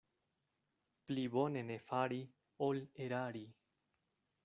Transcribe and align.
Pli 1.09 1.25
bone 1.35 1.63
ne 1.69 1.77
fari, 1.91 2.19
ol 2.71 2.83
erari. 3.09 3.47